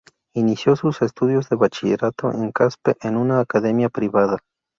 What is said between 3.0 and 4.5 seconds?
en una academia privada.